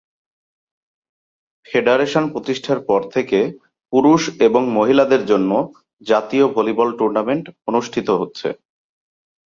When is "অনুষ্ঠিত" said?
7.69-8.07